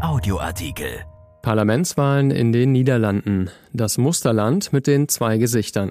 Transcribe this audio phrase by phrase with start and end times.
[0.00, 1.00] Audioartikel.
[1.42, 3.50] Parlamentswahlen in den Niederlanden.
[3.72, 5.90] Das Musterland mit den zwei Gesichtern.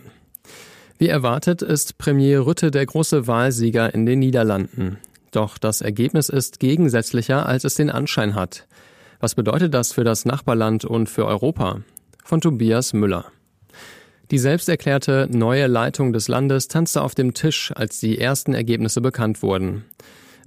[0.98, 4.98] Wie erwartet ist Premier Rütte der große Wahlsieger in den Niederlanden.
[5.32, 8.66] Doch das Ergebnis ist gegensätzlicher, als es den Anschein hat.
[9.20, 11.82] Was bedeutet das für das Nachbarland und für Europa?
[12.24, 13.26] Von Tobias Müller.
[14.32, 19.44] Die selbsterklärte neue Leitung des Landes tanzte auf dem Tisch, als die ersten Ergebnisse bekannt
[19.44, 19.84] wurden.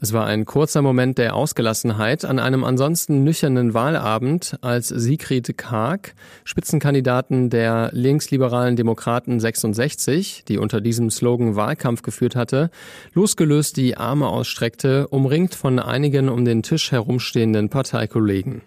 [0.02, 6.14] Es war ein kurzer Moment der Ausgelassenheit an einem ansonsten nüchternen Wahlabend, als Sigrid Kaag,
[6.45, 12.70] Spitzenkandidaten der linksliberalen Demokraten 66, die unter diesem Slogan Wahlkampf geführt hatte,
[13.12, 18.62] losgelöst die Arme ausstreckte, umringt von einigen um den Tisch herumstehenden Parteikollegen.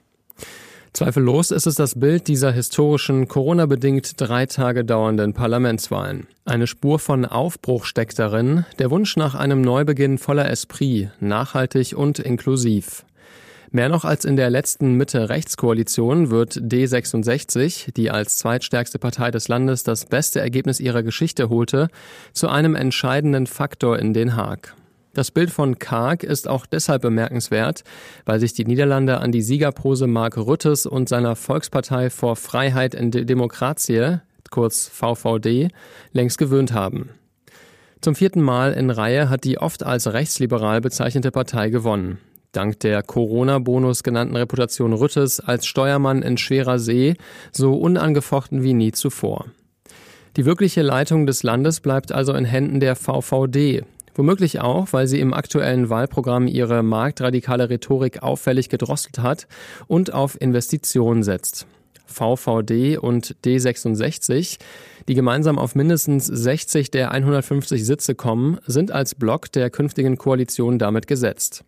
[0.93, 6.27] Zweifellos ist es das Bild dieser historischen, Corona-bedingt drei Tage dauernden Parlamentswahlen.
[6.45, 12.19] Eine Spur von Aufbruch steckt darin, der Wunsch nach einem Neubeginn voller Esprit, nachhaltig und
[12.19, 13.05] inklusiv.
[13.71, 19.81] Mehr noch als in der letzten Mitte-Rechts-Koalition wird D66, die als zweitstärkste Partei des Landes
[19.81, 21.88] das beste Ergebnis ihrer Geschichte holte,
[22.33, 24.75] zu einem entscheidenden Faktor in Den Haag.
[25.16, 27.83] Das Bild von Kaag ist auch deshalb bemerkenswert,
[28.25, 33.30] weil sich die Niederlande an die Siegerpose Mark Rüttes und seiner Volkspartei vor Freiheit und
[33.30, 34.17] Demokratie,
[34.50, 35.67] kurz VVD,
[36.14, 37.09] längst gewöhnt haben.
[38.02, 42.17] Zum vierten Mal in Reihe hat die oft als rechtsliberal bezeichnete Partei gewonnen.
[42.52, 47.14] Dank der Corona-Bonus genannten Reputation Rüttes als Steuermann in schwerer See
[47.52, 49.45] so unangefochten wie nie zuvor.
[50.38, 53.83] Die wirkliche Leitung des Landes bleibt also in Händen der VVD,
[54.16, 59.47] Womöglich auch, weil sie im aktuellen Wahlprogramm ihre marktradikale Rhetorik auffällig gedrosselt hat
[59.88, 61.66] und auf Investitionen setzt.
[62.05, 64.59] VVD und D66,
[65.08, 70.77] die gemeinsam auf mindestens 60 der 150 Sitze kommen, sind als Block der künftigen Koalition
[70.77, 71.64] damit gesetzt.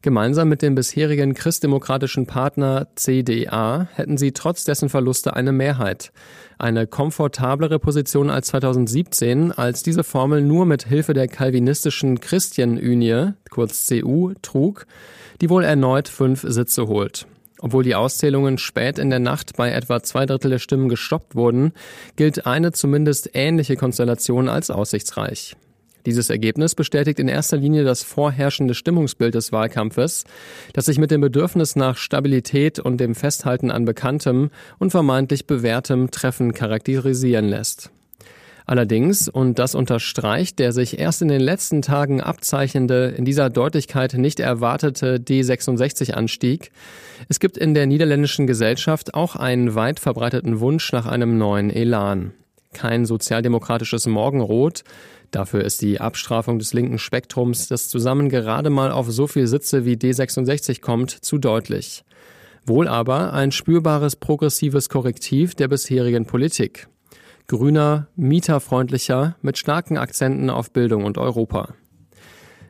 [0.00, 6.12] Gemeinsam mit dem bisherigen christdemokratischen Partner CDA hätten sie trotz dessen Verluste eine Mehrheit.
[6.56, 13.88] Eine komfortablere Position als 2017, als diese Formel nur mit Hilfe der calvinistischen Christian-Unie, kurz
[13.88, 14.86] CU, trug,
[15.40, 17.26] die wohl erneut fünf Sitze holt.
[17.60, 21.72] Obwohl die Auszählungen spät in der Nacht bei etwa zwei Drittel der Stimmen gestoppt wurden,
[22.14, 25.56] gilt eine zumindest ähnliche Konstellation als aussichtsreich.
[26.08, 30.24] Dieses Ergebnis bestätigt in erster Linie das vorherrschende Stimmungsbild des Wahlkampfes,
[30.72, 34.48] das sich mit dem Bedürfnis nach Stabilität und dem Festhalten an Bekanntem
[34.78, 37.90] und vermeintlich bewährtem Treffen charakterisieren lässt.
[38.64, 44.14] Allerdings, und das unterstreicht der sich erst in den letzten Tagen abzeichnende, in dieser Deutlichkeit
[44.14, 46.70] nicht erwartete D66-Anstieg,
[47.28, 52.32] es gibt in der niederländischen Gesellschaft auch einen weit verbreiteten Wunsch nach einem neuen Elan.
[52.78, 54.84] Kein sozialdemokratisches Morgenrot,
[55.30, 59.84] Dafür ist die Abstrafung des linken Spektrums, das zusammen gerade mal auf so viel Sitze
[59.84, 62.04] wie D66 kommt, zu deutlich.
[62.64, 66.88] Wohl aber ein spürbares progressives Korrektiv der bisherigen Politik.
[67.46, 71.74] Grüner, mieterfreundlicher, mit starken Akzenten auf Bildung und Europa.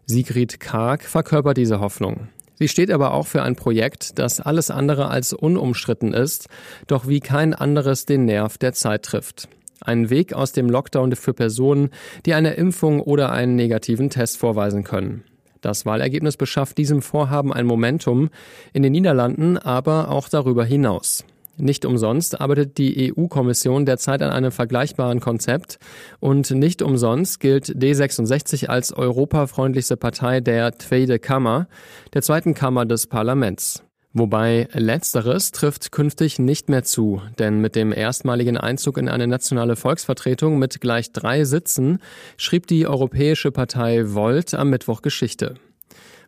[0.07, 2.29] Sigrid Karg verkörpert diese Hoffnung.
[2.55, 6.49] Sie steht aber auch für ein Projekt, das alles andere als unumstritten ist,
[6.89, 9.49] doch wie kein anderes den Nerv der Zeit trifft.
[9.81, 11.91] Einen Weg aus dem Lockdown für Personen,
[12.27, 15.25] die eine Impfung oder einen negativen Test vorweisen können.
[15.61, 18.31] Das Wahlergebnis beschafft diesem Vorhaben ein Momentum
[18.73, 21.25] in den Niederlanden, aber auch darüber hinaus.
[21.61, 25.81] Nicht umsonst arbeitet die EU-Kommission derzeit an einem vergleichbaren Konzept
[26.21, 31.67] und nicht umsonst gilt D66 als europafreundlichste Partei der Tweede Kammer,
[32.15, 33.83] der zweiten Kammer des Parlaments.
[34.19, 39.77] Wobei letzteres trifft künftig nicht mehr zu, denn mit dem erstmaligen Einzug in eine nationale
[39.77, 42.01] Volksvertretung mit gleich drei Sitzen
[42.37, 45.55] schrieb die Europäische Partei Volt am Mittwoch Geschichte.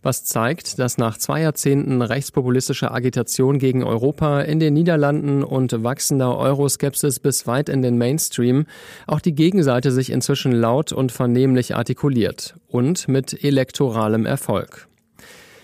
[0.02, 6.38] Was zeigt, dass nach zwei Jahrzehnten rechtspopulistischer Agitation gegen Europa in den Niederlanden und wachsender
[6.38, 8.66] Euroskepsis bis weit in den Mainstream
[9.08, 14.86] auch die Gegenseite sich inzwischen laut und vernehmlich artikuliert und mit elektoralem Erfolg.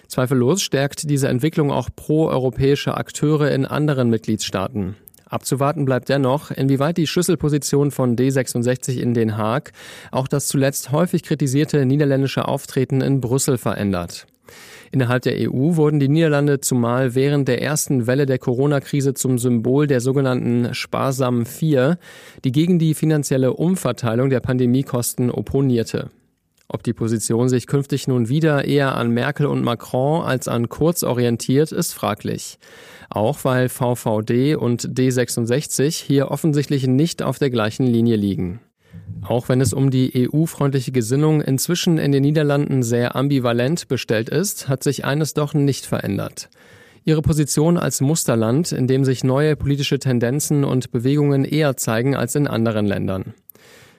[0.09, 4.97] Zweifellos stärkt diese Entwicklung auch proeuropäische Akteure in anderen Mitgliedstaaten.
[5.29, 9.73] Abzuwarten bleibt dennoch, inwieweit die Schlüsselposition von D66 in Den Haag
[10.13, 14.27] auch das zuletzt häufig kritisierte niederländische Auftreten in Brüssel verändert.
[14.93, 19.89] Innerhalb der EU wurden die Niederlande zumal während der ersten Welle der Corona-Krise zum Symbol
[19.89, 21.99] der sogenannten sparsamen Vier,
[22.45, 26.11] die gegen die finanzielle Umverteilung der Pandemiekosten opponierte.
[26.69, 31.05] Ob die Position sich künftig nun wieder eher an Merkel und Macron als an Kurz
[31.05, 32.59] orientiert, ist fraglich.
[33.09, 38.61] Auch weil VVD und D66 hier offensichtlich nicht auf der gleichen Linie liegen.
[39.23, 44.69] Auch wenn es um die EU-freundliche Gesinnung inzwischen in den Niederlanden sehr ambivalent bestellt ist,
[44.69, 46.49] hat sich eines doch nicht verändert.
[47.05, 52.35] ihre Position als Musterland, in dem sich neue politische Tendenzen und Bewegungen eher zeigen als
[52.35, 53.35] in anderen Ländern.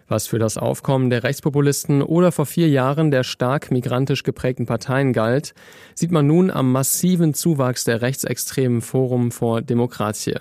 [0.07, 5.11] Was für das Aufkommen der Rechtspopulisten oder vor vier Jahren der stark migrantisch geprägten Parteien
[5.11, 5.53] galt,
[5.95, 10.37] sieht man nun am massiven Zuwachs der rechtsextremen Forum vor Demokratie.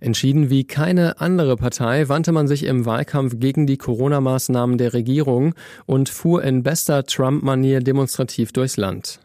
[0.00, 5.54] Entschieden wie keine andere Partei wandte man sich im Wahlkampf gegen die Corona-Maßnahmen der Regierung
[5.84, 9.20] und fuhr in bester Trump-Manier demonstrativ durchs Land.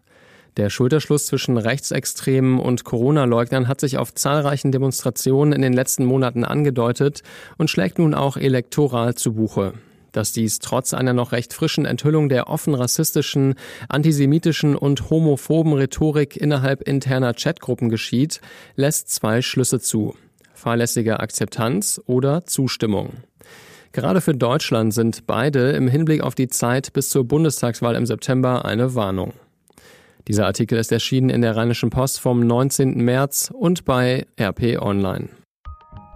[0.57, 6.45] Der Schulterschluss zwischen Rechtsextremen und Corona-Leugnern hat sich auf zahlreichen Demonstrationen in den letzten Monaten
[6.45, 7.23] angedeutet
[7.57, 9.73] und schlägt nun auch elektoral zu Buche.
[10.13, 13.55] Dass dies trotz einer noch recht frischen Enthüllung der offen rassistischen,
[13.89, 18.39] antisemitischen und homophoben Rhetorik innerhalb interner Chatgruppen geschieht,
[18.75, 20.15] lässt zwei Schlüsse zu
[20.65, 23.17] fahrlässige Akzeptanz oder Zustimmung.
[23.91, 28.65] Gerade für Deutschland sind beide im Hinblick auf die Zeit bis zur Bundestagswahl im September
[28.65, 29.33] eine Warnung.
[30.27, 32.95] Dieser Artikel ist erschienen in der Rheinischen Post vom 19.
[32.97, 35.29] März und bei RP Online.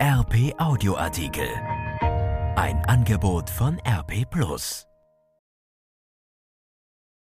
[0.02, 1.48] RP Audioartikel.
[2.56, 4.89] Ein Angebot von RP Plus.